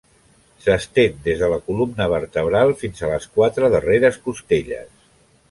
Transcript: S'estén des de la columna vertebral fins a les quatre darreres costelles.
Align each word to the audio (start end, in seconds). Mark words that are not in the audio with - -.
S'estén 0.61 1.19
des 1.27 1.43
de 1.43 1.49
la 1.51 1.59
columna 1.67 2.07
vertebral 2.13 2.73
fins 2.81 3.03
a 3.03 3.11
les 3.13 3.29
quatre 3.37 3.71
darreres 3.77 4.19
costelles. 4.27 4.91